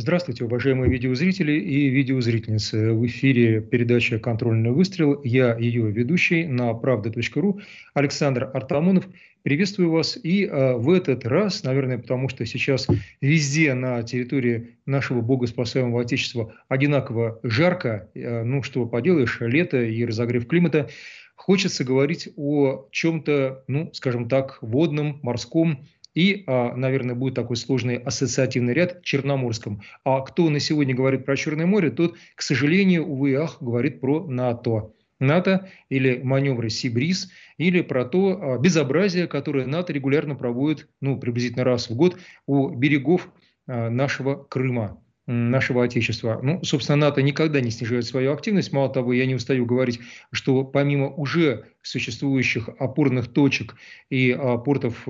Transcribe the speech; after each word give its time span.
Здравствуйте, 0.00 0.44
уважаемые 0.44 0.90
видеозрители 0.90 1.52
и 1.52 1.90
видеозрительницы. 1.90 2.94
В 2.94 3.04
эфире 3.04 3.60
передача 3.60 4.18
«Контрольный 4.18 4.70
выстрел». 4.70 5.20
Я 5.24 5.54
ее 5.58 5.90
ведущий 5.90 6.46
на 6.46 6.72
правда.ру 6.72 7.60
Александр 7.92 8.50
Артамонов. 8.54 9.06
Приветствую 9.42 9.90
вас. 9.90 10.18
И 10.22 10.46
э, 10.46 10.72
в 10.72 10.90
этот 10.90 11.26
раз, 11.26 11.64
наверное, 11.64 11.98
потому 11.98 12.30
что 12.30 12.46
сейчас 12.46 12.88
везде 13.20 13.74
на 13.74 14.02
территории 14.02 14.78
нашего 14.86 15.20
богоспасаемого 15.20 16.00
Отечества 16.00 16.54
одинаково 16.70 17.38
жарко, 17.42 18.08
э, 18.14 18.42
ну 18.42 18.62
что 18.62 18.86
поделаешь, 18.86 19.36
лето 19.42 19.82
и 19.82 20.02
разогрев 20.06 20.46
климата, 20.46 20.88
хочется 21.36 21.84
говорить 21.84 22.30
о 22.36 22.88
чем-то, 22.90 23.64
ну, 23.66 23.90
скажем 23.92 24.30
так, 24.30 24.60
водном, 24.62 25.20
морском, 25.22 25.84
и, 26.14 26.44
а, 26.46 26.74
наверное, 26.74 27.14
будет 27.14 27.34
такой 27.34 27.56
сложный 27.56 27.96
ассоциативный 27.96 28.74
ряд 28.74 29.02
Черноморском. 29.02 29.82
А 30.04 30.20
кто 30.20 30.48
на 30.50 30.60
сегодня 30.60 30.94
говорит 30.94 31.24
про 31.24 31.36
Черное 31.36 31.66
море, 31.66 31.90
тот, 31.90 32.16
к 32.34 32.42
сожалению, 32.42 33.06
увы 33.06 33.34
ах, 33.36 33.58
говорит 33.60 34.00
про 34.00 34.26
НАТО. 34.26 34.92
НАТО 35.20 35.68
или 35.90 36.20
маневры 36.22 36.70
Сибриз, 36.70 37.30
или 37.58 37.82
про 37.82 38.04
то 38.04 38.38
а, 38.40 38.58
безобразие, 38.58 39.28
которое 39.28 39.66
НАТО 39.66 39.92
регулярно 39.92 40.34
проводит, 40.34 40.88
ну, 41.00 41.18
приблизительно 41.18 41.64
раз 41.64 41.90
в 41.90 41.94
год 41.94 42.18
у 42.46 42.70
берегов 42.70 43.30
а, 43.66 43.90
нашего 43.90 44.42
Крыма 44.44 45.02
нашего 45.26 45.84
Отечества. 45.84 46.40
Ну, 46.42 46.60
собственно, 46.64 46.96
НАТО 46.96 47.22
никогда 47.22 47.60
не 47.60 47.70
снижает 47.70 48.04
свою 48.04 48.32
активность. 48.32 48.72
Мало 48.72 48.92
того, 48.92 49.12
я 49.12 49.26
не 49.26 49.36
устаю 49.36 49.64
говорить, 49.64 50.00
что 50.32 50.64
помимо 50.64 51.08
уже 51.08 51.66
существующих 51.82 52.68
опорных 52.80 53.28
точек 53.28 53.76
и 54.08 54.36
портов 54.64 55.06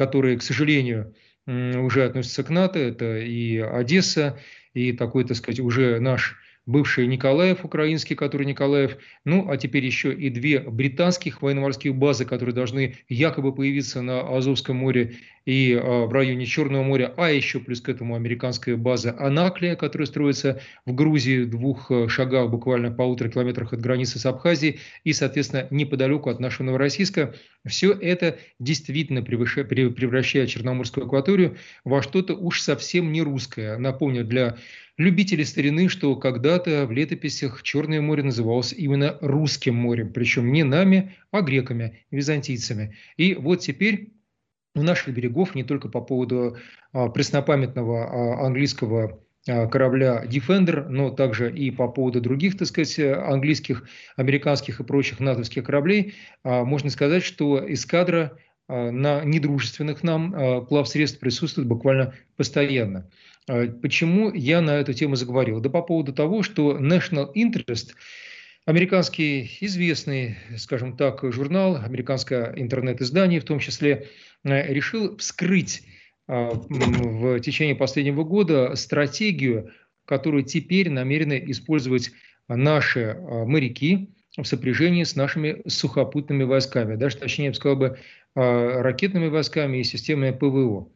которые, 0.00 0.38
к 0.38 0.42
сожалению, 0.42 1.14
уже 1.46 2.06
относятся 2.06 2.42
к 2.42 2.48
НАТО, 2.48 2.78
это 2.78 3.18
и 3.18 3.58
Одесса, 3.58 4.38
и 4.72 4.92
такой, 4.92 5.24
так 5.24 5.36
сказать, 5.36 5.60
уже 5.60 6.00
наш 6.00 6.38
бывший 6.64 7.06
Николаев 7.06 7.66
украинский, 7.66 8.16
который 8.16 8.46
Николаев, 8.46 8.96
ну 9.26 9.50
а 9.50 9.58
теперь 9.58 9.84
еще 9.84 10.14
и 10.14 10.30
две 10.30 10.60
британских 10.60 11.42
военно-морских 11.42 11.94
базы, 11.94 12.24
которые 12.24 12.54
должны 12.54 12.96
якобы 13.10 13.54
появиться 13.54 14.00
на 14.00 14.20
Азовском 14.38 14.76
море 14.76 15.16
и 15.46 15.74
а, 15.74 16.06
в 16.06 16.12
районе 16.12 16.46
Черного 16.46 16.82
моря, 16.82 17.14
а 17.16 17.30
еще 17.30 17.60
плюс 17.60 17.80
к 17.80 17.88
этому 17.88 18.14
американская 18.14 18.76
база 18.76 19.14
Анаклия, 19.18 19.76
которая 19.76 20.06
строится 20.06 20.60
в 20.86 20.94
Грузии 20.94 21.42
в 21.42 21.50
двух 21.50 21.90
э, 21.90 22.08
шагах, 22.08 22.50
буквально 22.50 22.90
полутора 22.90 23.30
километрах 23.30 23.72
от 23.72 23.80
границы 23.80 24.18
с 24.18 24.26
Абхазией 24.26 24.80
и, 25.04 25.12
соответственно, 25.12 25.66
неподалеку 25.70 26.30
от 26.30 26.40
нашего 26.40 26.66
Новороссийска. 26.66 27.34
Все 27.66 27.92
это 27.92 28.38
действительно 28.58 29.22
превращает 29.22 30.48
Черноморскую 30.48 31.06
акваторию 31.06 31.56
во 31.84 32.02
что-то 32.02 32.34
уж 32.34 32.60
совсем 32.60 33.12
не 33.12 33.22
русское. 33.22 33.76
Напомню, 33.78 34.24
для 34.24 34.56
любители 34.96 35.44
старины, 35.44 35.88
что 35.88 36.14
когда-то 36.16 36.86
в 36.86 36.92
летописях 36.92 37.62
Черное 37.62 38.00
море 38.00 38.22
называлось 38.22 38.72
именно 38.72 39.16
русским 39.20 39.74
морем, 39.74 40.12
причем 40.12 40.52
не 40.52 40.62
нами, 40.62 41.14
а 41.30 41.40
греками, 41.40 42.04
византийцами. 42.10 42.96
И 43.16 43.34
вот 43.34 43.60
теперь 43.60 44.10
у 44.74 44.82
наших 44.82 45.14
берегов 45.14 45.54
не 45.54 45.64
только 45.64 45.88
по 45.88 46.00
поводу 46.00 46.56
а, 46.92 47.08
преснопамятного 47.08 48.04
а, 48.04 48.46
английского 48.46 49.20
а, 49.48 49.66
корабля 49.66 50.24
Defender, 50.24 50.88
но 50.88 51.10
также 51.10 51.52
и 51.52 51.70
по 51.70 51.88
поводу 51.88 52.20
других, 52.20 52.56
так 52.56 52.68
сказать, 52.68 52.98
английских, 52.98 53.88
американских 54.16 54.80
и 54.80 54.84
прочих 54.84 55.20
натовских 55.20 55.64
кораблей, 55.64 56.14
а, 56.44 56.64
можно 56.64 56.90
сказать, 56.90 57.24
что 57.24 57.62
эскадра 57.72 58.36
на 58.68 59.24
недружественных 59.24 60.04
нам 60.04 60.64
плавсредств 60.66 61.18
присутствует 61.18 61.66
буквально 61.66 62.14
постоянно. 62.36 63.10
Почему 63.82 64.32
я 64.32 64.60
на 64.60 64.76
эту 64.76 64.92
тему 64.92 65.16
заговорил? 65.16 65.58
Да 65.58 65.68
по 65.70 65.82
поводу 65.82 66.12
того, 66.12 66.44
что 66.44 66.78
National 66.78 67.32
Interest, 67.34 67.88
американский 68.66 69.58
известный, 69.60 70.36
скажем 70.56 70.96
так, 70.96 71.24
журнал, 71.32 71.78
американское 71.84 72.52
интернет-издание 72.54 73.40
в 73.40 73.44
том 73.44 73.58
числе, 73.58 74.06
решил 74.44 75.16
вскрыть 75.16 75.82
а, 76.26 76.50
в 76.52 77.40
течение 77.40 77.74
последнего 77.74 78.24
года 78.24 78.74
стратегию, 78.76 79.72
которую 80.04 80.44
теперь 80.44 80.90
намерены 80.90 81.42
использовать 81.46 82.12
наши 82.48 83.16
а, 83.16 83.44
моряки 83.44 84.10
в 84.36 84.44
сопряжении 84.44 85.04
с 85.04 85.16
нашими 85.16 85.62
сухопутными 85.68 86.44
войсками, 86.44 86.96
даже 86.96 87.16
точнее, 87.16 87.46
я 87.46 87.50
бы 87.50 87.56
сказал 87.56 87.76
бы, 87.76 87.98
ракетными 88.36 89.26
войсками 89.26 89.78
и 89.78 89.84
системами 89.84 90.30
ПВО. 90.30 90.88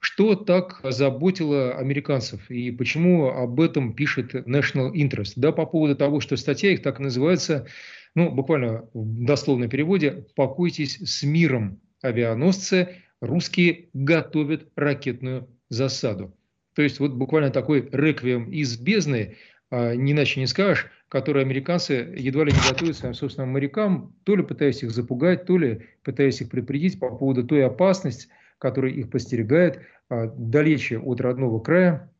Что 0.00 0.34
так 0.34 0.80
заботило 0.82 1.76
американцев 1.76 2.50
и 2.50 2.72
почему 2.72 3.28
об 3.28 3.60
этом 3.60 3.94
пишет 3.94 4.34
National 4.34 4.92
Interest? 4.92 5.34
Да, 5.36 5.52
по 5.52 5.64
поводу 5.64 5.94
того, 5.94 6.18
что 6.18 6.36
статья 6.36 6.72
их 6.72 6.82
так 6.82 6.98
называется, 6.98 7.68
ну, 8.16 8.28
буквально 8.32 8.88
в 8.94 9.24
дословном 9.24 9.70
переводе 9.70 10.26
«Покойтесь 10.34 10.98
с 10.98 11.22
миром, 11.22 11.80
авианосцы, 12.02 12.96
русские 13.20 13.88
готовят 13.94 14.68
ракетную 14.76 15.48
засаду». 15.68 16.36
То 16.74 16.82
есть 16.82 17.00
вот 17.00 17.12
буквально 17.12 17.50
такой 17.50 17.88
реквием 17.92 18.50
из 18.50 18.76
бездны, 18.78 19.36
а, 19.70 19.94
не 19.94 20.12
иначе 20.12 20.40
не 20.40 20.46
скажешь, 20.46 20.86
который 21.08 21.42
американцы 21.42 22.14
едва 22.16 22.44
ли 22.44 22.52
не 22.52 22.70
готовят 22.70 22.96
своим 22.96 23.14
собственным 23.14 23.50
морякам, 23.50 24.14
то 24.24 24.36
ли 24.36 24.42
пытаясь 24.42 24.82
их 24.82 24.90
запугать, 24.90 25.44
то 25.44 25.58
ли 25.58 25.88
пытаясь 26.02 26.40
их 26.40 26.50
предупредить 26.50 26.98
по 26.98 27.10
поводу 27.10 27.44
той 27.44 27.66
опасности, 27.66 28.28
который 28.58 28.92
их 28.92 29.10
постерегает 29.10 29.80
а, 30.08 30.26
далече 30.26 30.98
от 30.98 31.20
родного 31.20 31.60
края. 31.60 32.10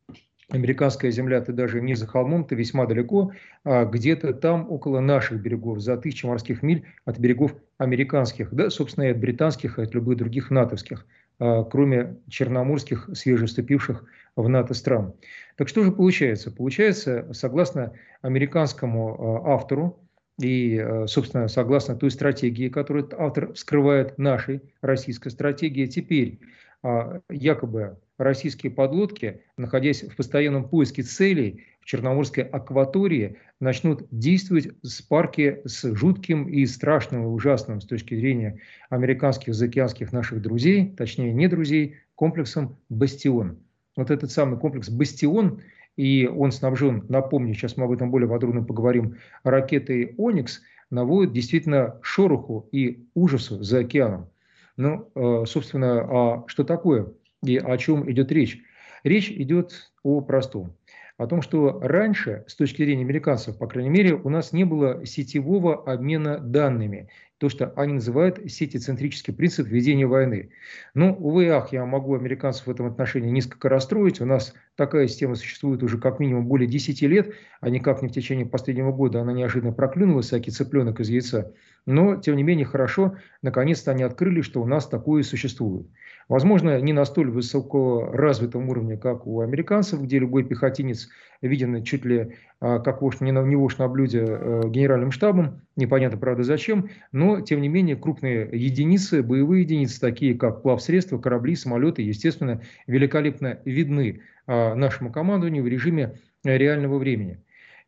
Американская 0.49 1.11
земля, 1.11 1.41
ты 1.41 1.53
даже 1.53 1.81
не 1.81 1.95
за 1.95 2.07
холмом, 2.07 2.45
ты 2.45 2.55
весьма 2.55 2.85
далеко, 2.85 3.31
а 3.63 3.85
где-то 3.85 4.33
там 4.33 4.69
около 4.71 4.99
наших 4.99 5.41
берегов, 5.41 5.79
за 5.79 5.97
тысячи 5.97 6.25
морских 6.25 6.63
миль 6.63 6.85
от 7.05 7.17
берегов 7.19 7.55
американских, 7.77 8.53
да, 8.53 8.69
собственно, 8.69 9.05
и 9.05 9.11
от 9.11 9.19
британских, 9.19 9.79
и 9.79 9.83
от 9.83 9.93
любых 9.93 10.17
других 10.17 10.51
натовских, 10.51 11.05
а, 11.39 11.63
кроме 11.63 12.17
черноморских, 12.29 13.09
свежеступивших 13.13 14.05
в 14.35 14.49
НАТО 14.49 14.73
стран. 14.73 15.13
Так 15.55 15.67
что 15.67 15.83
же 15.83 15.91
получается? 15.91 16.51
Получается, 16.51 17.31
согласно 17.33 17.93
американскому 18.21 19.45
автору, 19.45 19.99
и, 20.41 20.77
э, 20.83 21.05
собственно, 21.07 21.47
согласно 21.47 21.95
той 21.95 22.09
стратегии, 22.09 22.69
которую 22.69 23.07
автор 23.17 23.53
вскрывает 23.53 24.17
нашей 24.17 24.61
российской 24.81 25.29
стратегии, 25.29 25.85
теперь 25.85 26.39
а, 26.81 27.21
якобы 27.29 27.97
российские 28.17 28.71
подлодки, 28.71 29.41
находясь 29.57 30.03
в 30.03 30.15
постоянном 30.15 30.67
поиске 30.67 31.03
целей 31.03 31.65
в 31.81 31.85
Черноморской 31.85 32.43
акватории, 32.43 33.37
начнут 33.59 34.07
действовать 34.11 34.69
с 34.83 35.01
парки 35.01 35.61
с 35.65 35.93
жутким 35.95 36.47
и 36.47 36.65
страшным 36.65 37.23
и 37.23 37.27
ужасным 37.27 37.81
с 37.81 37.85
точки 37.85 38.15
зрения 38.15 38.59
американских 38.89 39.53
заокеанских 39.53 40.11
наших 40.11 40.41
друзей, 40.41 40.93
точнее 40.95 41.33
не 41.33 41.47
друзей, 41.47 41.97
комплексом 42.15 42.77
«Бастион». 42.89 43.57
Вот 43.95 44.11
этот 44.11 44.31
самый 44.31 44.59
комплекс 44.59 44.89
«Бастион» 44.89 45.61
и 45.95 46.27
он 46.27 46.51
снабжен, 46.51 47.05
напомню, 47.09 47.53
сейчас 47.53 47.77
мы 47.77 47.85
об 47.85 47.91
этом 47.91 48.09
более 48.09 48.27
подробно 48.27 48.63
поговорим, 48.63 49.17
ракетой 49.43 50.15
«Оникс», 50.17 50.61
наводит 50.89 51.33
действительно 51.33 51.99
шороху 52.01 52.67
и 52.71 53.07
ужасу 53.13 53.63
за 53.63 53.79
океаном. 53.79 54.29
Ну, 54.77 55.09
э, 55.15 55.45
собственно, 55.47 56.01
а 56.01 56.43
что 56.47 56.63
такое 56.63 57.07
и 57.45 57.57
о 57.57 57.77
чем 57.77 58.09
идет 58.11 58.31
речь? 58.31 58.61
Речь 59.03 59.29
идет 59.29 59.91
о 60.03 60.21
простом. 60.21 60.75
О 61.17 61.27
том, 61.27 61.41
что 61.41 61.79
раньше, 61.79 62.43
с 62.47 62.55
точки 62.55 62.83
зрения 62.83 63.03
американцев, 63.03 63.57
по 63.57 63.67
крайней 63.67 63.89
мере, 63.89 64.15
у 64.15 64.29
нас 64.29 64.51
не 64.51 64.63
было 64.63 65.05
сетевого 65.05 65.83
обмена 65.83 66.39
данными 66.39 67.09
то, 67.37 67.49
что 67.49 67.73
они 67.75 67.93
называют 67.93 68.39
сетицентрический 68.49 69.33
принцип 69.33 69.67
ведения 69.67 70.05
войны. 70.05 70.51
Ну, 70.93 71.13
увы, 71.13 71.49
ах, 71.49 71.73
я 71.73 71.85
могу 71.85 72.15
американцев 72.15 72.67
в 72.67 72.71
этом 72.71 72.85
отношении 72.85 73.29
несколько 73.29 73.69
расстроить. 73.69 74.21
У 74.21 74.25
нас 74.25 74.53
такая 74.75 75.07
система 75.07 75.35
существует 75.35 75.83
уже 75.83 75.97
как 75.97 76.19
минимум 76.19 76.47
более 76.47 76.67
10 76.67 77.01
лет, 77.01 77.33
а 77.59 77.69
никак 77.69 78.01
не 78.01 78.07
в 78.07 78.11
течение 78.11 78.45
последнего 78.45 78.91
года. 78.91 79.21
Она 79.21 79.33
неожиданно 79.33 79.73
проклюнулась, 79.73 80.27
всякий 80.27 80.51
цыпленок 80.51 80.99
из 80.99 81.09
яйца. 81.09 81.53
Но, 81.85 82.15
тем 82.15 82.37
не 82.37 82.43
менее, 82.43 82.65
хорошо, 82.65 83.17
наконец-то 83.41 83.91
они 83.91 84.03
открыли, 84.03 84.41
что 84.41 84.61
у 84.61 84.65
нас 84.65 84.87
такое 84.87 85.23
существует. 85.23 85.87
Возможно, 86.29 86.79
не 86.79 86.93
на 86.93 87.03
столь 87.03 87.29
высоко 87.29 88.09
развитом 88.11 88.69
уровне, 88.69 88.95
как 88.95 89.27
у 89.27 89.41
американцев, 89.41 90.01
где 90.01 90.19
любой 90.19 90.45
пехотинец 90.45 91.09
виден 91.47 91.83
чуть 91.83 92.05
ли 92.05 92.35
а, 92.59 92.79
как 92.79 93.01
вождь, 93.01 93.21
не, 93.21 93.31
на, 93.31 93.43
не 93.43 93.55
вождь 93.55 93.77
на 93.77 93.87
блюде 93.87 94.25
э, 94.25 94.61
генеральным 94.69 95.11
штабом, 95.11 95.61
непонятно, 95.75 96.17
правда, 96.17 96.43
зачем, 96.43 96.89
но, 97.11 97.41
тем 97.41 97.61
не 97.61 97.67
менее, 97.67 97.95
крупные 97.95 98.49
единицы, 98.51 99.21
боевые 99.21 99.63
единицы, 99.63 99.99
такие 99.99 100.35
как 100.35 100.61
плавсредства, 100.61 101.17
корабли, 101.17 101.55
самолеты, 101.55 102.01
естественно, 102.01 102.61
великолепно 102.87 103.59
видны 103.65 104.21
а, 104.47 104.75
нашему 104.75 105.11
командованию 105.11 105.63
в 105.63 105.67
режиме 105.67 106.19
реального 106.43 106.97
времени. 106.97 107.39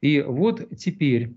И 0.02 0.22
вот 0.22 0.68
теперь 0.78 1.32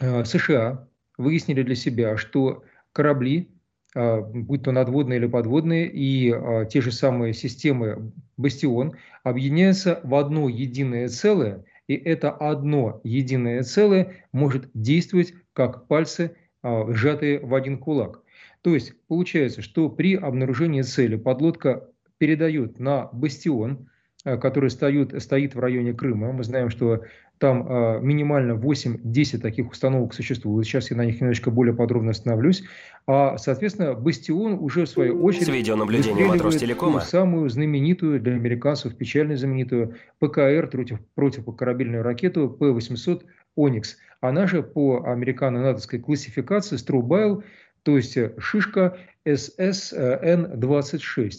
а, 0.00 0.24
США 0.24 0.88
выяснили 1.18 1.62
для 1.62 1.76
себя, 1.76 2.16
что 2.16 2.64
корабли 2.92 3.48
будь 3.96 4.62
то 4.62 4.72
надводные 4.72 5.18
или 5.18 5.26
подводные, 5.26 5.90
и 5.90 6.34
те 6.68 6.80
же 6.82 6.92
самые 6.92 7.32
системы 7.32 8.12
«Бастион» 8.36 8.92
объединяются 9.24 10.00
в 10.04 10.14
одно 10.14 10.50
единое 10.50 11.08
целое, 11.08 11.64
и 11.88 11.94
это 11.94 12.30
одно 12.30 13.00
единое 13.04 13.62
целое 13.62 14.12
может 14.32 14.68
действовать 14.74 15.32
как 15.54 15.86
пальцы, 15.88 16.36
сжатые 16.62 17.40
в 17.40 17.54
один 17.54 17.78
кулак. 17.78 18.22
То 18.60 18.74
есть 18.74 18.92
получается, 19.08 19.62
что 19.62 19.88
при 19.88 20.14
обнаружении 20.14 20.82
цели 20.82 21.16
подлодка 21.16 21.88
передает 22.18 22.78
на 22.78 23.08
«Бастион», 23.12 23.88
который 24.24 24.70
стоит, 24.70 25.22
стоит 25.22 25.54
в 25.54 25.60
районе 25.60 25.94
Крыма. 25.94 26.32
Мы 26.32 26.42
знаем, 26.42 26.68
что 26.68 27.04
там 27.38 27.66
э, 27.68 28.00
минимально 28.00 28.52
8-10 28.52 29.38
таких 29.38 29.70
установок 29.70 30.14
существует. 30.14 30.66
Сейчас 30.66 30.90
я 30.90 30.96
на 30.96 31.04
них 31.04 31.20
немножечко 31.20 31.50
более 31.50 31.74
подробно 31.74 32.12
остановлюсь. 32.12 32.64
А, 33.06 33.36
соответственно, 33.36 33.94
Бастион 33.94 34.54
уже 34.54 34.86
в 34.86 34.88
свою 34.88 35.22
очередь 35.22 35.46
С 35.46 35.48
видеонаблюдением 35.48 36.30
от 36.30 36.40
Ростелекома. 36.40 37.00
самую 37.00 37.50
знаменитую 37.50 38.20
для 38.20 38.34
американцев, 38.34 38.96
печально 38.96 39.36
знаменитую 39.36 39.96
ПКР 40.18 40.68
против, 40.68 41.00
противокорабельную 41.14 42.02
ракету 42.02 42.48
П-800 42.48 43.24
«Оникс». 43.54 43.98
Она 44.20 44.46
же 44.46 44.62
по 44.62 45.04
американо-натовской 45.04 45.98
классификации 45.98 46.76
«Струбайл», 46.76 47.44
то 47.82 47.96
есть 47.96 48.16
шишка 48.38 48.96
ССН-26. 49.26 51.30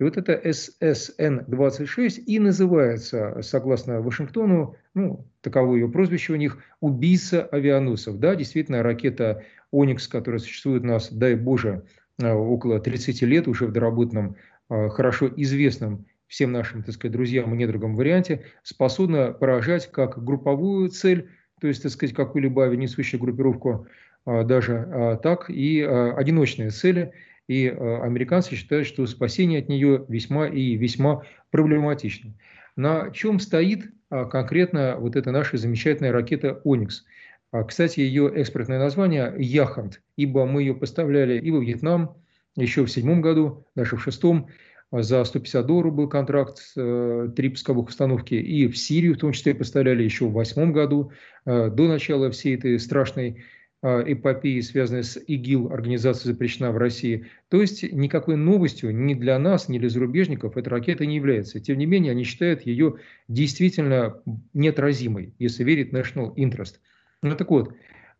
И 0.00 0.04
вот 0.04 0.16
это 0.16 0.32
ССН-26 0.32 2.20
и 2.20 2.38
называется, 2.38 3.38
согласно 3.42 4.00
Вашингтону, 4.00 4.76
ну, 4.98 5.26
таково 5.40 5.76
ее 5.76 5.88
прозвище 5.88 6.32
у 6.32 6.36
них, 6.36 6.58
убийца 6.80 7.42
авианосцев. 7.42 8.18
Да, 8.18 8.34
действительно, 8.34 8.82
ракета 8.82 9.44
«Оникс», 9.70 10.08
которая 10.08 10.40
существует 10.40 10.82
у 10.82 10.86
нас, 10.86 11.12
дай 11.12 11.34
Боже, 11.34 11.84
э, 12.20 12.30
около 12.32 12.80
30 12.80 13.22
лет, 13.22 13.48
уже 13.48 13.66
в 13.66 13.72
доработанном, 13.72 14.36
э, 14.70 14.88
хорошо 14.88 15.30
известном 15.36 16.06
всем 16.26 16.52
нашим, 16.52 16.82
так 16.82 16.94
сказать, 16.94 17.12
друзьям 17.12 17.54
и 17.54 17.56
недругам 17.56 17.94
варианте, 17.94 18.44
способна 18.62 19.32
поражать 19.32 19.90
как 19.90 20.22
групповую 20.22 20.90
цель, 20.90 21.30
то 21.60 21.68
есть, 21.68 21.82
так 21.82 21.92
сказать, 21.92 22.14
какую-либо 22.14 22.64
авианесущую 22.64 23.20
группировку, 23.20 23.86
э, 24.26 24.44
даже 24.44 25.18
так 25.22 25.48
и 25.48 25.80
одиночные 25.80 26.70
цели– 26.70 27.12
и 27.48 27.66
американцы 27.66 28.54
считают, 28.54 28.86
что 28.86 29.06
спасение 29.06 29.60
от 29.60 29.68
нее 29.68 30.04
весьма 30.08 30.46
и 30.46 30.76
весьма 30.76 31.22
проблематично. 31.50 32.34
На 32.78 33.10
чем 33.10 33.40
стоит 33.40 33.90
а, 34.08 34.26
конкретно 34.26 34.98
вот 35.00 35.16
эта 35.16 35.32
наша 35.32 35.56
замечательная 35.56 36.12
ракета 36.12 36.60
«Оникс»? 36.62 37.04
А, 37.50 37.64
кстати, 37.64 37.98
ее 37.98 38.32
экспортное 38.32 38.78
название 38.78 39.34
«Яхант», 39.36 40.00
ибо 40.16 40.46
мы 40.46 40.62
ее 40.62 40.74
поставляли 40.76 41.40
и 41.40 41.50
во 41.50 41.58
Вьетнам 41.58 42.14
еще 42.54 42.84
в 42.84 42.90
седьмом 42.90 43.20
году, 43.20 43.66
даже 43.74 43.96
в 43.96 44.02
шестом, 44.04 44.46
за 44.92 45.24
150 45.24 45.66
долларов 45.66 45.92
был 45.92 46.08
контракт, 46.08 46.60
э, 46.76 47.28
три 47.34 47.48
пусковых 47.48 47.88
установки, 47.88 48.34
и 48.34 48.68
в 48.68 48.78
Сирию 48.78 49.16
в 49.16 49.18
том 49.18 49.32
числе 49.32 49.56
поставляли 49.56 50.04
еще 50.04 50.26
в 50.26 50.32
восьмом 50.32 50.72
году, 50.72 51.10
э, 51.46 51.70
до 51.70 51.88
начала 51.88 52.30
всей 52.30 52.54
этой 52.54 52.78
страшной 52.78 53.30
а, 53.30 53.57
эпопеи, 53.82 54.60
связанной 54.60 55.04
с 55.04 55.18
ИГИЛ, 55.24 55.72
организация 55.72 56.32
запрещена 56.32 56.72
в 56.72 56.78
России. 56.78 57.26
То 57.48 57.60
есть 57.60 57.82
никакой 57.92 58.36
новостью 58.36 58.94
ни 58.94 59.14
для 59.14 59.38
нас, 59.38 59.68
ни 59.68 59.78
для 59.78 59.88
зарубежников 59.88 60.56
эта 60.56 60.70
ракета 60.70 61.06
не 61.06 61.16
является. 61.16 61.60
Тем 61.60 61.78
не 61.78 61.86
менее, 61.86 62.12
они 62.12 62.24
считают 62.24 62.62
ее 62.62 62.96
действительно 63.28 64.20
неотразимой, 64.52 65.34
если 65.38 65.62
верить 65.62 65.92
National 65.92 66.34
Interest. 66.34 66.76
Ну 67.22 67.36
так 67.36 67.50
вот, 67.50 67.72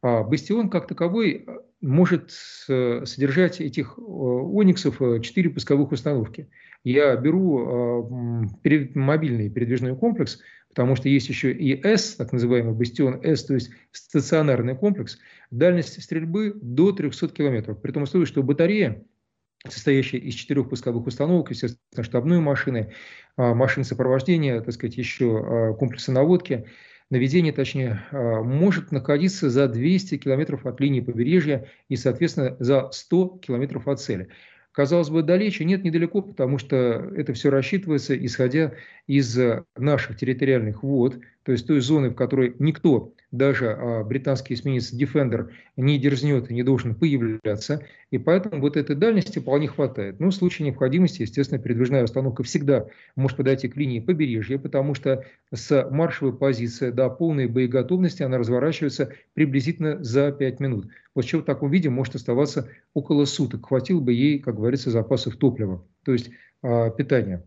а, 0.02 0.22
Бастион 0.22 0.70
как 0.70 0.86
таковой 0.86 1.44
а, 1.46 1.58
может 1.80 2.30
содержать 2.30 3.60
этих 3.60 3.98
ониксов 3.98 4.98
4 4.98 5.50
пусковых 5.50 5.92
установки. 5.92 6.48
Я 6.82 7.14
беру 7.16 8.50
мобильный 8.94 9.48
передвижной 9.48 9.96
комплекс, 9.96 10.40
потому 10.68 10.96
что 10.96 11.08
есть 11.08 11.28
еще 11.28 11.52
и 11.52 11.84
С, 11.84 12.14
так 12.16 12.32
называемый 12.32 12.74
бастион 12.74 13.20
С, 13.24 13.44
то 13.44 13.54
есть 13.54 13.70
стационарный 13.92 14.76
комплекс, 14.76 15.18
дальность 15.50 16.02
стрельбы 16.02 16.52
до 16.60 16.92
300 16.92 17.28
километров. 17.28 17.80
При 17.80 17.92
том 17.92 18.04
условии, 18.04 18.26
что 18.26 18.42
батарея, 18.42 19.02
состоящая 19.66 20.18
из 20.18 20.34
четырех 20.34 20.68
пусковых 20.68 21.06
установок, 21.06 21.50
естественно, 21.50 22.04
штабной 22.04 22.40
машины, 22.40 22.92
а, 23.36 23.54
машины 23.54 23.84
сопровождения, 23.84 24.60
так 24.60 24.74
сказать, 24.74 24.96
еще 24.96 25.44
а, 25.44 25.74
комплексы 25.74 26.12
наводки, 26.12 26.66
наведения, 27.10 27.52
точнее, 27.52 28.02
а, 28.10 28.42
может 28.42 28.92
находиться 28.92 29.50
за 29.50 29.68
200 29.68 30.18
километров 30.18 30.66
от 30.66 30.80
линии 30.80 31.00
побережья 31.00 31.68
и, 31.88 31.96
соответственно, 31.96 32.56
за 32.60 32.90
100 32.92 33.40
километров 33.42 33.88
от 33.88 34.00
цели. 34.00 34.28
Казалось 34.72 35.10
бы, 35.10 35.22
далече, 35.22 35.64
нет, 35.64 35.82
недалеко, 35.82 36.22
потому 36.22 36.58
что 36.58 36.76
это 36.76 37.32
все 37.32 37.50
рассчитывается, 37.50 38.16
исходя 38.16 38.74
из 39.06 39.38
наших 39.76 40.16
территориальных 40.16 40.82
вод, 40.82 41.18
то 41.48 41.52
есть 41.52 41.66
той 41.66 41.80
зоны, 41.80 42.10
в 42.10 42.14
которой 42.14 42.54
никто 42.58 43.14
даже 43.30 43.70
а, 43.70 44.04
британский 44.04 44.52
эсминец 44.52 44.92
Defender 44.92 45.48
не 45.78 45.98
дерзнет 45.98 46.50
и 46.50 46.54
не 46.54 46.62
должен 46.62 46.94
появляться. 46.94 47.86
И 48.10 48.18
поэтому 48.18 48.60
вот 48.60 48.76
этой 48.76 48.94
дальности 48.94 49.38
вполне 49.38 49.66
хватает. 49.66 50.20
Но 50.20 50.28
в 50.28 50.34
случае 50.34 50.66
необходимости, 50.66 51.22
естественно, 51.22 51.58
передвижная 51.58 52.04
установка 52.04 52.42
всегда 52.42 52.88
может 53.16 53.38
подойти 53.38 53.66
к 53.68 53.76
линии 53.76 53.98
побережья, 53.98 54.58
потому 54.58 54.92
что 54.92 55.24
с 55.50 55.88
маршевой 55.90 56.36
позиции 56.36 56.90
до 56.90 57.08
полной 57.08 57.46
боеготовности 57.46 58.22
она 58.22 58.36
разворачивается 58.36 59.14
приблизительно 59.32 60.04
за 60.04 60.32
5 60.32 60.60
минут. 60.60 60.88
Вот 61.14 61.24
чего 61.24 61.40
в 61.40 61.46
таком 61.46 61.70
виде 61.70 61.88
может 61.88 62.14
оставаться 62.14 62.68
около 62.92 63.24
суток. 63.24 63.68
Хватило 63.68 64.00
бы 64.00 64.12
ей, 64.12 64.38
как 64.38 64.56
говорится, 64.56 64.90
запасов 64.90 65.36
топлива, 65.36 65.82
то 66.04 66.12
есть 66.12 66.28
э, 66.62 66.90
питания. 66.94 67.42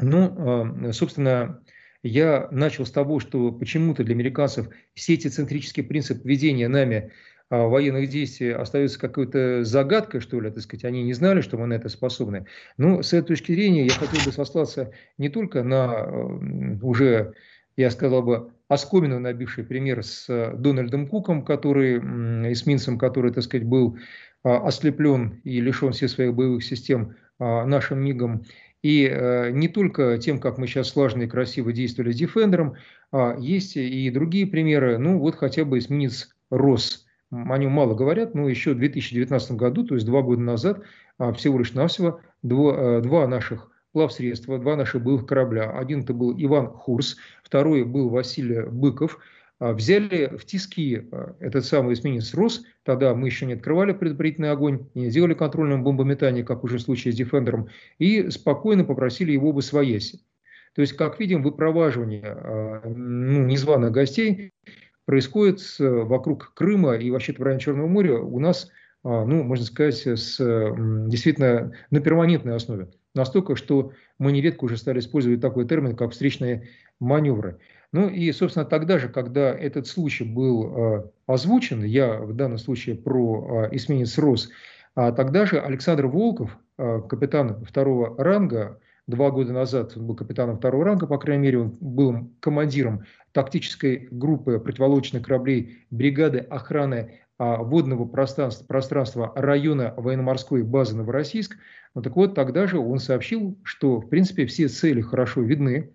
Ну, 0.00 0.86
э, 0.86 0.92
собственно, 0.92 1.60
я 2.04 2.48
начал 2.50 2.84
с 2.84 2.90
того, 2.90 3.18
что 3.18 3.50
почему-то 3.50 4.04
для 4.04 4.14
американцев 4.14 4.68
все 4.94 5.14
эти 5.14 5.28
центрический 5.28 5.82
принцип 5.82 6.24
ведения 6.24 6.68
нами 6.68 7.12
а, 7.48 7.66
военных 7.66 8.10
действий 8.10 8.50
остается 8.50 9.00
какой-то 9.00 9.64
загадкой, 9.64 10.20
что 10.20 10.38
ли, 10.38 10.50
так 10.50 10.62
сказать, 10.62 10.84
они 10.84 11.02
не 11.02 11.14
знали, 11.14 11.40
что 11.40 11.56
мы 11.56 11.66
на 11.66 11.74
это 11.74 11.88
способны. 11.88 12.44
Но 12.76 13.02
с 13.02 13.14
этой 13.14 13.28
точки 13.28 13.52
зрения 13.52 13.86
я 13.86 13.92
хотел 13.92 14.22
бы 14.22 14.32
сослаться 14.32 14.92
не 15.16 15.30
только 15.30 15.62
на 15.62 16.06
уже, 16.82 17.32
я 17.76 17.90
сказал 17.90 18.22
бы, 18.22 18.52
оскомину 18.68 19.18
набивший 19.18 19.64
пример 19.64 20.02
с 20.02 20.26
э, 20.28 20.54
Дональдом 20.56 21.06
Куком, 21.06 21.44
который, 21.44 21.98
эсминцем, 22.52 22.98
который, 22.98 23.32
так 23.32 23.44
сказать, 23.44 23.66
был 23.66 23.98
ослеплен 24.44 25.40
и 25.44 25.60
лишен 25.60 25.92
всех 25.92 26.10
своих 26.10 26.34
боевых 26.34 26.62
систем 26.62 27.16
а, 27.38 27.64
нашим 27.64 28.00
МИГом, 28.00 28.44
и 28.82 29.08
э, 29.10 29.50
не 29.50 29.68
только 29.68 30.18
тем, 30.18 30.38
как 30.38 30.58
мы 30.58 30.66
сейчас 30.66 30.90
слаженно 30.90 31.22
и 31.22 31.26
красиво 31.26 31.72
действовали 31.72 32.12
с 32.12 32.20
Defender, 32.20 32.72
а 33.12 33.34
есть 33.38 33.76
и 33.78 34.10
другие 34.10 34.46
примеры. 34.46 34.98
Ну, 34.98 35.18
вот 35.18 35.36
хотя 35.36 35.64
бы 35.64 35.78
эсминец 35.78 36.28
«Рос». 36.50 37.06
О 37.30 37.56
нем 37.56 37.72
мало 37.72 37.94
говорят, 37.94 38.34
но 38.34 38.46
еще 38.46 38.74
в 38.74 38.76
2019 38.78 39.52
году, 39.52 39.84
то 39.86 39.94
есть 39.94 40.06
два 40.06 40.20
года 40.20 40.42
назад, 40.42 40.82
а, 41.16 41.32
всего 41.32 41.58
лишь 41.58 41.72
навсего, 41.72 42.20
два, 42.42 42.98
э, 42.98 43.00
два 43.00 43.26
наших 43.26 43.70
плавсредства, 43.92 44.58
два 44.58 44.76
наших 44.76 45.02
былых 45.02 45.24
корабля. 45.24 45.70
Один 45.70 46.02
это 46.02 46.12
был 46.12 46.34
Иван 46.36 46.66
Хурс, 46.66 47.16
второй 47.42 47.84
был 47.84 48.10
Василий 48.10 48.66
Быков– 48.68 49.18
а, 49.28 49.43
взяли 49.72 50.36
в 50.36 50.44
тиски 50.44 51.08
а, 51.10 51.34
этот 51.40 51.64
самый 51.64 51.94
эсминец 51.94 52.34
«Рос», 52.34 52.64
тогда 52.82 53.14
мы 53.14 53.28
еще 53.28 53.46
не 53.46 53.54
открывали 53.54 53.92
предварительный 53.92 54.50
огонь, 54.50 54.88
не 54.94 55.10
сделали 55.10 55.34
контрольное 55.34 55.78
бомбометание, 55.78 56.44
как 56.44 56.64
уже 56.64 56.78
в 56.78 56.82
случае 56.82 57.12
с 57.12 57.16
«Дефендером», 57.16 57.68
и 57.98 58.30
спокойно 58.30 58.84
попросили 58.84 59.32
его 59.32 59.52
бы 59.52 59.62
свояси. 59.62 60.20
То 60.74 60.80
есть, 60.80 60.94
как 60.94 61.20
видим, 61.20 61.42
выпроваживание 61.42 62.22
а, 62.24 62.82
ну, 62.84 63.44
незваных 63.44 63.92
гостей 63.92 64.52
происходит 65.04 65.60
вокруг 65.78 66.52
Крыма 66.54 66.96
и 66.96 67.10
вообще-то 67.10 67.40
в 67.40 67.44
районе 67.44 67.60
Черного 67.60 67.86
моря 67.86 68.18
у 68.18 68.38
нас, 68.40 68.70
ну, 69.02 69.42
можно 69.42 69.66
сказать, 69.66 70.06
с, 70.06 70.38
действительно 71.08 71.74
на 71.90 72.00
перманентной 72.00 72.56
основе. 72.56 72.88
Настолько, 73.14 73.54
что 73.54 73.92
мы 74.18 74.32
нередко 74.32 74.64
уже 74.64 74.78
стали 74.78 74.98
использовать 75.00 75.42
такой 75.42 75.68
термин, 75.68 75.94
как 75.94 76.12
встречные 76.12 76.70
маневры. 77.00 77.58
Ну 77.94 78.08
и, 78.08 78.32
собственно, 78.32 78.64
тогда 78.64 78.98
же, 78.98 79.08
когда 79.08 79.54
этот 79.54 79.86
случай 79.86 80.24
был 80.24 80.64
э, 80.66 81.04
озвучен, 81.28 81.84
я 81.84 82.18
в 82.18 82.34
данном 82.34 82.58
случае 82.58 82.96
про 82.96 83.68
э, 83.70 83.76
эсминец 83.76 84.18
РОС, 84.18 84.50
а 84.96 85.12
тогда 85.12 85.46
же 85.46 85.60
Александр 85.60 86.08
Волков, 86.08 86.58
э, 86.76 87.02
капитан 87.08 87.64
второго 87.64 88.20
ранга, 88.20 88.80
два 89.06 89.30
года 89.30 89.52
назад 89.52 89.96
он 89.96 90.08
был 90.08 90.16
капитаном 90.16 90.56
второго 90.56 90.84
ранга, 90.84 91.06
по 91.06 91.18
крайней 91.18 91.44
мере, 91.44 91.58
он 91.60 91.76
был 91.80 92.32
командиром 92.40 93.04
тактической 93.30 94.08
группы 94.10 94.58
противолодочных 94.58 95.24
кораблей 95.24 95.86
бригады 95.90 96.38
охраны 96.38 97.20
а, 97.38 97.58
водного 97.58 98.06
пространства, 98.06 98.64
пространства 98.64 99.32
района 99.36 99.94
военно-морской 99.96 100.64
базы 100.64 100.96
Новороссийск. 100.96 101.56
Ну, 101.94 102.02
так 102.02 102.16
вот, 102.16 102.34
тогда 102.34 102.66
же 102.66 102.78
он 102.78 102.98
сообщил, 102.98 103.56
что, 103.62 104.00
в 104.00 104.08
принципе, 104.08 104.46
все 104.46 104.66
цели 104.66 105.00
хорошо 105.00 105.42
видны, 105.42 105.92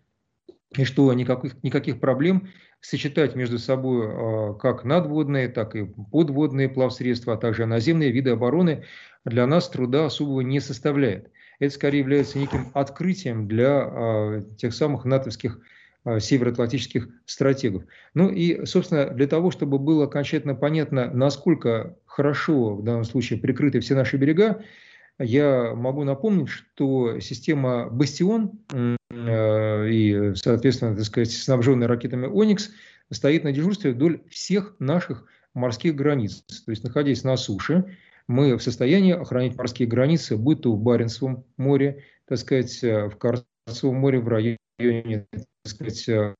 и 0.77 0.83
что 0.83 1.11
никаких, 1.13 1.61
никаких 1.63 1.99
проблем 1.99 2.49
сочетать 2.81 3.35
между 3.35 3.57
собой 3.57 4.07
а, 4.07 4.53
как 4.53 4.83
надводные, 4.83 5.49
так 5.49 5.75
и 5.75 5.85
подводные 6.11 6.69
плавсредства, 6.69 7.33
а 7.33 7.38
также 7.38 7.65
наземные 7.65 8.11
виды 8.11 8.31
обороны 8.31 8.85
для 9.25 9.47
нас 9.47 9.69
труда 9.69 10.05
особого 10.05 10.41
не 10.41 10.59
составляет. 10.59 11.31
Это 11.59 11.73
скорее 11.73 11.99
является 11.99 12.39
неким 12.39 12.67
открытием 12.73 13.47
для 13.47 13.81
а, 13.81 14.41
тех 14.57 14.73
самых 14.73 15.05
натовских 15.05 15.59
североатлантических 16.19 17.09
стратегов. 17.25 17.83
Ну 18.13 18.29
и, 18.29 18.65
собственно, 18.65 19.09
для 19.09 19.27
того, 19.27 19.51
чтобы 19.51 19.79
было 19.79 20.05
окончательно 20.05 20.55
понятно, 20.55 21.11
насколько 21.13 21.97
хорошо 22.05 22.75
в 22.75 22.83
данном 22.83 23.03
случае 23.03 23.38
прикрыты 23.38 23.81
все 23.81 23.95
наши 23.95 24.15
берега, 24.15 24.63
я 25.19 25.75
могу 25.75 26.03
напомнить, 26.05 26.49
что 26.49 27.19
система 27.19 27.89
«Бастион» 27.89 28.59
э, 28.71 29.89
и, 29.89 30.33
соответственно, 30.35 30.95
так 30.95 31.05
сказать, 31.05 31.31
снабженная 31.31 31.88
ракетами 31.88 32.25
«Оникс» 32.25 32.71
стоит 33.11 33.43
на 33.43 33.51
дежурстве 33.51 33.91
вдоль 33.91 34.21
всех 34.29 34.75
наших 34.79 35.25
морских 35.53 35.95
границ. 35.95 36.43
То 36.65 36.71
есть, 36.71 36.83
находясь 36.83 37.23
на 37.23 37.35
суше, 37.35 37.97
мы 38.27 38.55
в 38.55 38.63
состоянии 38.63 39.13
охранять 39.13 39.57
морские 39.57 39.89
границы, 39.89 40.38
будь 40.38 40.61
то 40.61 40.71
в 40.71 40.79
Баренцевом 40.79 41.43
море, 41.57 42.05
так 42.25 42.38
сказать, 42.38 42.81
э, 42.83 43.09
в 43.09 43.17
Карсовом 43.17 43.97
море, 43.97 44.19
в 44.19 44.27
районе 44.29 44.57
так 45.31 45.43
сказать, 45.65 46.07
э, 46.07 46.33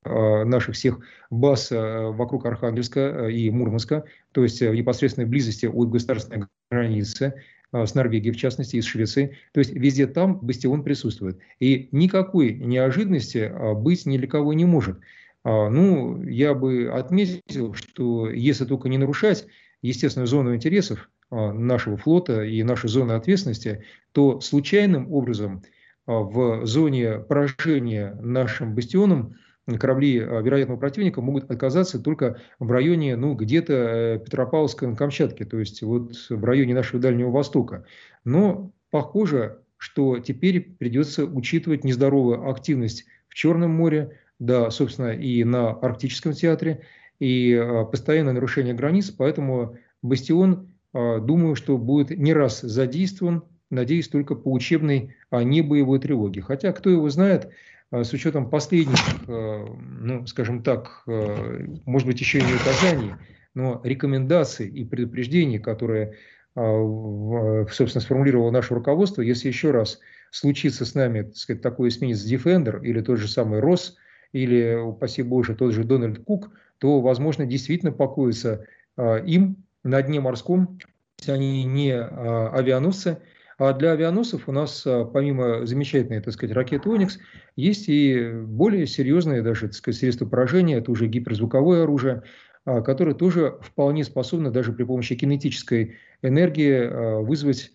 наших 0.46 0.76
всех 0.76 1.00
баз 1.30 1.72
вокруг 1.72 2.46
Архангельска 2.46 3.28
и 3.28 3.50
Мурманска, 3.50 4.06
то 4.32 4.44
есть 4.44 4.62
в 4.62 4.74
непосредственной 4.74 5.28
близости 5.28 5.66
от 5.66 5.90
государственной 5.90 6.48
границы, 6.72 7.26
а, 7.26 7.59
с 7.72 7.94
Норвегией, 7.94 8.34
в 8.34 8.38
частности, 8.38 8.78
из 8.78 8.86
Швеции. 8.86 9.38
То 9.54 9.60
есть 9.60 9.74
везде 9.74 10.08
там 10.08 10.40
бастион 10.40 10.84
присутствует. 10.84 11.40
И 11.60 11.90
никакой 11.92 12.54
неожиданности 12.54 13.52
а, 13.52 13.74
быть 13.74 14.06
ни 14.06 14.18
для 14.18 14.28
кого 14.28 14.54
не 14.54 14.66
может. 14.66 15.00
А, 15.44 15.70
ну, 15.70 16.22
я 16.24 16.54
бы 16.54 16.90
отметил, 16.92 17.74
что 17.74 18.30
если 18.30 18.66
только 18.66 18.90
не 18.90 18.98
нарушать 18.98 19.48
естественную 19.82 20.28
зону 20.28 20.56
интересов 20.56 21.10
нашего 21.32 21.96
флота 21.96 22.44
и 22.44 22.64
нашей 22.64 22.90
зоны 22.90 23.12
ответственности, 23.12 23.84
то 24.14 24.42
случайным 24.42 25.14
образом 25.14 25.62
в 26.08 26.66
зоне 26.66 27.20
поражения 27.20 28.18
нашим 28.20 28.74
бастионом 28.74 29.36
корабли 29.78 30.20
а, 30.20 30.42
вероятного 30.42 30.78
противника 30.78 31.22
могут 31.22 31.50
оказаться 31.52 32.00
только 32.00 32.40
в 32.60 32.72
районе, 32.72 33.16
ну, 33.16 33.36
где-то 33.36 33.74
э, 33.74 34.20
Петропавловска 34.20 34.88
на 34.88 34.96
Камчатке, 34.96 35.46
то 35.46 35.60
есть 35.60 35.82
вот 35.82 36.14
в 36.30 36.44
районе 36.44 36.74
нашего 36.74 37.02
Дальнего 37.02 37.30
Востока. 37.30 37.86
Но 38.24 38.72
похоже, 38.92 39.60
что 39.78 40.20
теперь 40.20 40.62
придется 40.62 41.26
учитывать 41.26 41.84
нездоровую 41.84 42.50
активность 42.50 43.06
в 43.28 43.36
Черном 43.36 43.72
море, 43.72 44.20
да, 44.40 44.72
собственно, 44.72 45.12
и 45.12 45.44
на 45.44 45.72
Арктическом 45.72 46.34
театре, 46.34 46.82
и 47.20 47.54
а, 47.54 47.86
постоянное 47.86 48.34
нарушение 48.34 48.74
границ, 48.74 49.10
поэтому 49.12 49.78
«Бастион», 50.02 50.70
а, 50.94 51.20
думаю, 51.20 51.56
что 51.56 51.78
будет 51.78 52.18
не 52.18 52.34
раз 52.34 52.62
задействован, 52.62 53.44
надеюсь, 53.70 54.08
только 54.08 54.36
по 54.36 54.52
учебной, 54.52 55.16
а 55.30 55.44
не 55.44 55.62
боевой 55.62 56.00
тревоге. 56.00 56.42
Хотя, 56.42 56.72
кто 56.72 56.90
его 56.90 57.10
знает, 57.10 57.50
с 57.92 58.14
учетом 58.14 58.50
последних, 58.50 59.00
э, 59.28 59.66
ну, 60.00 60.26
скажем 60.28 60.62
так, 60.64 61.04
э, 61.08 61.66
может 61.86 62.08
быть, 62.08 62.20
еще 62.20 62.40
и 62.40 62.44
не 62.44 62.54
указаний, 62.54 63.14
но 63.56 63.82
рекомендаций 63.84 64.68
и 64.68 64.86
предупреждений, 64.86 65.58
которые, 65.58 66.16
а, 66.56 67.66
собственно, 67.72 68.02
сформулировало 68.02 68.52
наше 68.52 68.76
руководство, 68.76 69.22
если 69.24 69.48
еще 69.48 69.72
раз 69.72 70.00
случится 70.30 70.86
с 70.86 70.94
нами, 70.94 71.24
так 71.24 71.36
сказать, 71.36 71.64
такой 71.64 71.90
эсминец 71.90 72.24
Defender 72.24 72.80
или 72.84 73.02
тот 73.02 73.18
же 73.18 73.28
самый 73.28 73.60
Росс, 73.60 73.96
или, 74.34 74.76
упаси 74.76 75.24
Боже, 75.24 75.56
тот 75.56 75.74
же 75.74 75.84
Дональд 75.84 76.24
Кук, 76.24 76.52
то, 76.78 77.02
возможно, 77.02 77.48
действительно 77.48 77.92
покоится 77.92 78.66
а, 78.96 79.18
им 79.18 79.66
на 79.84 80.02
дне 80.04 80.20
морском, 80.20 80.78
если 81.18 81.32
они 81.32 81.64
не 81.64 81.92
авианосцы, 82.00 83.18
а 83.60 83.74
для 83.74 83.92
авианосцев 83.92 84.48
у 84.48 84.54
нас, 84.54 84.84
а, 84.88 85.04
помимо 85.04 85.66
замечательной, 85.66 86.22
так 86.22 86.34
сказать, 86.34 86.56
ракеты 86.56 86.90
«Оникс», 86.90 87.20
есть 87.58 87.90
и 87.90 88.32
более 88.32 88.88
серьезные 88.88 89.42
даже, 89.42 89.68
так 89.68 89.76
сказать, 89.76 90.00
средства 90.00 90.26
поражения, 90.26 90.78
это 90.78 90.92
уже 90.92 91.08
гиперзвуковое 91.08 91.84
оружие, 91.84 92.24
а, 92.64 92.82
которое 92.82 93.14
тоже 93.14 93.58
вполне 93.62 94.06
способно 94.06 94.50
даже 94.50 94.72
при 94.72 94.84
помощи 94.84 95.16
кинетической 95.16 95.98
энергии 96.22 96.90
а, 96.90 97.20
вызвать 97.20 97.72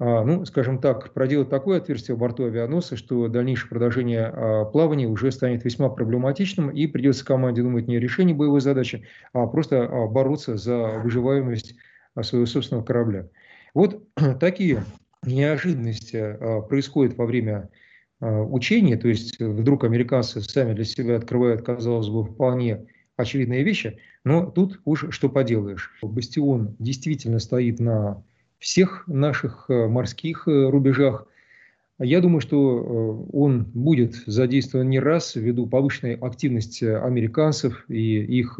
ну, 0.00 0.44
скажем 0.44 0.80
так, 0.80 1.14
проделать 1.14 1.50
такое 1.50 1.78
отверстие 1.78 2.16
в 2.16 2.18
борту 2.18 2.46
авианосца, 2.46 2.96
что 2.96 3.28
дальнейшее 3.28 3.70
продолжение 3.70 4.68
плавания 4.72 5.06
уже 5.06 5.30
станет 5.30 5.64
весьма 5.64 5.88
проблематичным, 5.88 6.68
и 6.70 6.88
придется 6.88 7.24
команде 7.24 7.62
думать 7.62 7.86
не 7.86 7.96
о 7.96 8.00
решении 8.00 8.34
боевой 8.34 8.60
задачи, 8.60 9.06
а 9.32 9.46
просто 9.46 9.86
бороться 10.10 10.56
за 10.56 10.98
выживаемость 10.98 11.76
своего 12.22 12.44
собственного 12.44 12.84
корабля. 12.84 13.28
Вот 13.72 14.02
такие 14.40 14.82
неожиданности 15.26 16.16
а, 16.16 16.60
происходит 16.62 17.16
во 17.16 17.26
время 17.26 17.70
а, 18.20 18.42
учения, 18.42 18.96
то 18.96 19.08
есть 19.08 19.40
вдруг 19.40 19.84
американцы 19.84 20.40
сами 20.40 20.74
для 20.74 20.84
себя 20.84 21.16
открывают, 21.16 21.62
казалось 21.62 22.08
бы, 22.08 22.24
вполне 22.24 22.86
очевидные 23.16 23.62
вещи, 23.62 23.98
но 24.24 24.46
тут 24.46 24.80
уж 24.84 25.06
что 25.10 25.28
поделаешь. 25.28 25.92
Бастион 26.02 26.76
действительно 26.78 27.38
стоит 27.38 27.80
на 27.80 28.22
всех 28.58 29.06
наших 29.06 29.66
а, 29.68 29.88
морских 29.88 30.46
рубежах. 30.46 31.26
Я 32.00 32.20
думаю, 32.20 32.40
что 32.40 33.28
он 33.32 33.66
будет 33.72 34.14
задействован 34.26 34.88
не 34.90 34.98
раз 34.98 35.36
ввиду 35.36 35.68
повышенной 35.68 36.14
активности 36.14 36.84
американцев 36.84 37.84
и 37.88 38.20
их 38.20 38.58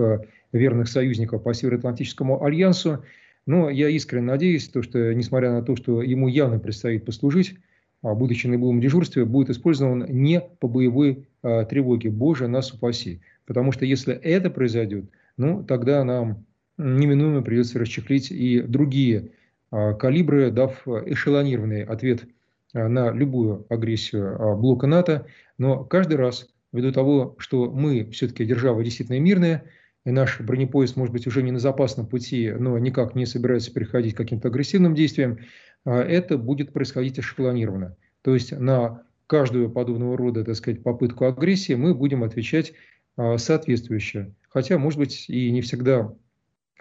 верных 0.53 0.87
союзников 0.87 1.43
по 1.43 1.53
Североатлантическому 1.53 2.45
альянсу. 2.45 3.03
Но 3.47 3.69
я 3.69 3.89
искренне 3.89 4.27
надеюсь, 4.27 4.69
то, 4.69 4.83
что 4.83 5.13
несмотря 5.15 5.53
на 5.53 5.63
то, 5.63 5.77
что 5.77 6.03
ему 6.03 6.29
явно 6.29 6.59
предстоит 6.59 7.05
послужить, 7.05 7.57
а, 8.03 8.15
будучи 8.15 8.47
на 8.47 8.59
боевом 8.59 8.81
дежурстве, 8.81 9.25
будет 9.25 9.51
использован 9.51 10.07
не 10.09 10.41
по 10.41 10.69
боевой 10.69 11.27
а, 11.43 11.65
тревоге. 11.65 12.11
Боже, 12.11 12.49
нас 12.49 12.73
упаси. 12.73 13.21
Потому 13.47 13.73
что 13.73 13.85
если 13.85 14.15
это 14.15 14.51
произойдет, 14.51 15.07
ну, 15.37 15.63
тогда 15.63 16.05
нам 16.05 16.47
неминуемо 16.79 17.43
придется 17.43 17.79
расчехлить 17.79 18.31
и 18.31 18.61
другие 18.61 19.31
а, 19.71 19.95
калибры, 19.95 20.51
дав 20.51 20.87
эшелонированный 20.87 21.85
ответ 21.85 22.27
а, 22.73 22.89
на 22.89 23.11
любую 23.11 23.67
агрессию 23.69 24.41
а, 24.41 24.57
блока 24.57 24.87
НАТО. 24.87 25.27
Но 25.59 25.85
каждый 25.85 26.17
раз, 26.17 26.49
ввиду 26.73 26.93
того, 26.93 27.37
что 27.39 27.71
мы 27.71 28.09
все-таки 28.11 28.45
держава 28.45 28.83
действительно 28.83 29.19
мирная, 29.21 29.65
и 30.05 30.11
наш 30.11 30.41
бронепоезд, 30.41 30.97
может 30.97 31.13
быть, 31.13 31.27
уже 31.27 31.43
не 31.43 31.51
на 31.51 31.59
запасном 31.59 32.07
пути, 32.07 32.53
но 32.53 32.79
никак 32.79 33.15
не 33.15 33.27
собирается 33.27 33.73
переходить 33.73 34.15
к 34.15 34.19
каким-то 34.19 34.49
агрессивным 34.49 34.95
действиям, 34.95 35.39
а, 35.85 36.01
это 36.01 36.37
будет 36.37 36.73
происходить 36.73 37.19
эшелонированно. 37.19 37.97
То 38.23 38.35
есть 38.35 38.53
на 38.53 39.03
каждую 39.27 39.71
подобного 39.71 40.17
рода, 40.17 40.45
так 40.45 40.57
сказать, 40.57 40.83
попытку 40.83 41.25
агрессии 41.25 41.75
мы 41.75 41.95
будем 41.95 42.23
отвечать 42.23 42.75
а, 43.17 43.39
соответствующе. 43.39 44.35
Хотя, 44.49 44.79
может 44.79 44.99
быть, 44.99 45.29
и 45.29 45.51
не 45.51 45.63
всегда 45.63 46.13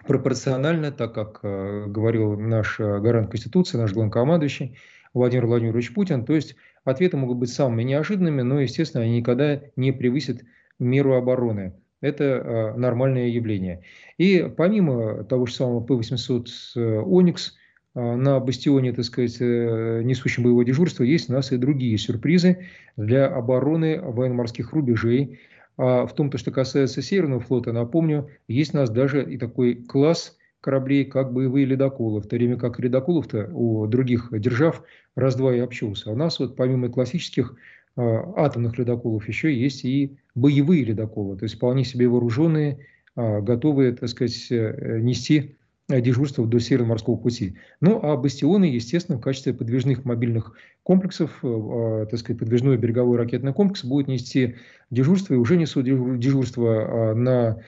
пропорционально, 0.06 0.92
так 0.92 1.14
как 1.14 1.40
а, 1.42 1.86
говорил 1.86 2.38
наш 2.38 2.78
гарант 2.78 3.30
Конституции, 3.30 3.78
наш 3.78 3.94
главнокомандующий 3.94 4.76
Владимир 5.14 5.46
Владимирович 5.46 5.94
Путин. 5.94 6.26
То 6.26 6.34
есть 6.34 6.56
ответы 6.84 7.16
могут 7.16 7.38
быть 7.38 7.50
самыми 7.50 7.84
неожиданными, 7.84 8.42
но, 8.42 8.60
естественно, 8.60 9.02
они 9.02 9.18
никогда 9.18 9.62
не 9.76 9.92
превысят 9.92 10.42
меру 10.78 11.14
обороны 11.14 11.72
это 12.04 12.24
э, 12.24 12.74
нормальное 12.76 13.28
явление. 13.28 13.82
И 14.18 14.46
помимо 14.56 15.24
того 15.24 15.46
же 15.46 15.54
самого 15.54 15.80
П-800 15.80 16.46
э, 16.76 17.00
«Оникс», 17.00 17.54
э, 17.94 18.00
на 18.00 18.40
бастионе, 18.40 18.92
так 18.92 19.04
сказать, 19.04 19.40
несущем 19.40 20.42
боевое 20.42 20.66
дежурство, 20.66 21.02
есть 21.02 21.30
у 21.30 21.32
нас 21.32 21.50
и 21.52 21.56
другие 21.56 21.96
сюрпризы 21.96 22.66
для 22.96 23.26
обороны 23.26 24.00
военно-морских 24.00 24.72
рубежей. 24.72 25.40
А 25.76 26.06
в 26.06 26.14
том, 26.14 26.30
то, 26.30 26.36
что 26.38 26.50
касается 26.50 27.02
Северного 27.02 27.40
флота, 27.40 27.72
напомню, 27.72 28.28
есть 28.48 28.74
у 28.74 28.76
нас 28.76 28.90
даже 28.90 29.24
и 29.24 29.38
такой 29.38 29.74
класс 29.74 30.36
кораблей, 30.60 31.04
как 31.04 31.32
боевые 31.32 31.66
ледоколы, 31.66 32.20
в 32.20 32.26
то 32.26 32.36
время 32.36 32.56
как 32.56 32.78
ледоколов-то 32.78 33.50
у 33.52 33.86
других 33.86 34.28
держав 34.30 34.82
раз-два 35.16 35.54
и 35.54 35.58
общался. 35.58 36.10
У 36.10 36.16
нас 36.16 36.38
вот 36.38 36.56
помимо 36.56 36.88
классических 36.90 37.54
атомных 37.96 38.78
ледоколов 38.78 39.28
еще 39.28 39.54
есть 39.54 39.84
и 39.84 40.18
боевые 40.34 40.84
ледоколы, 40.84 41.36
то 41.36 41.44
есть 41.44 41.56
вполне 41.56 41.84
себе 41.84 42.08
вооруженные, 42.08 42.86
а, 43.16 43.40
готовые, 43.40 43.92
так 43.92 44.08
сказать, 44.08 44.46
э, 44.50 44.98
нести 45.00 45.56
дежурство 45.88 46.42
вдоль 46.42 46.62
Северного 46.62 46.90
морского 46.90 47.16
пути. 47.16 47.56
Ну, 47.80 48.00
а 48.02 48.16
бастионы, 48.16 48.64
естественно, 48.64 49.18
в 49.18 49.20
качестве 49.20 49.52
подвижных 49.52 50.04
мобильных 50.04 50.54
комплексов, 50.82 51.30
э, 51.42 51.46
а, 51.46 52.06
так 52.06 52.18
сказать, 52.18 52.40
подвижной 52.40 52.78
береговой 52.78 53.18
ракетный 53.18 53.52
комплекс 53.52 53.84
будет 53.84 54.08
нести 54.08 54.56
дежурство 54.90 55.34
и 55.34 55.36
уже 55.36 55.56
несут 55.56 55.84
дежурство 55.84 57.14
на 57.14 57.60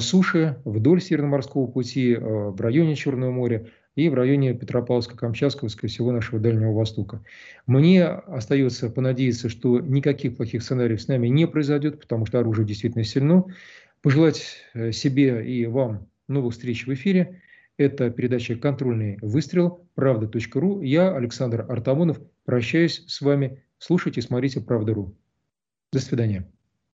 суше 0.00 0.56
вдоль 0.64 1.00
Северного 1.00 1.36
морского 1.36 1.68
пути, 1.68 2.16
в 2.16 2.60
районе 2.60 2.96
Черного 2.96 3.30
моря, 3.30 3.68
и 3.98 4.08
в 4.08 4.14
районе 4.14 4.52
Петропавловска-Камчатского, 4.52 5.68
всего 5.88 6.12
нашего 6.12 6.38
Дальнего 6.38 6.72
Востока. 6.72 7.20
Мне 7.66 8.04
остается 8.04 8.90
понадеяться, 8.90 9.48
что 9.48 9.80
никаких 9.80 10.36
плохих 10.36 10.62
сценариев 10.62 11.02
с 11.02 11.08
нами 11.08 11.26
не 11.26 11.48
произойдет, 11.48 12.00
потому 12.00 12.24
что 12.24 12.38
оружие 12.38 12.64
действительно 12.64 13.02
сильно. 13.02 13.44
Пожелать 14.00 14.58
э, 14.74 14.92
себе 14.92 15.44
и 15.44 15.66
вам 15.66 16.06
новых 16.28 16.52
встреч 16.52 16.86
в 16.86 16.94
эфире. 16.94 17.42
Это 17.76 18.08
передача 18.10 18.54
«Контрольный 18.54 19.18
выстрел. 19.20 19.84
Правда.ру». 19.96 20.80
Я, 20.82 21.16
Александр 21.16 21.66
Артамонов, 21.68 22.20
прощаюсь 22.44 23.04
с 23.08 23.20
вами. 23.20 23.64
Слушайте, 23.78 24.22
смотрите 24.22 24.60
«Правда.ру». 24.60 25.16
До 25.92 25.98
свидания. 25.98 26.46